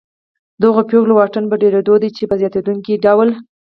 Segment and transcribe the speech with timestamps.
[0.59, 3.29] د هغو پیغلو واټن په ډېرېدو دی چې په زیاتېدونکي ډول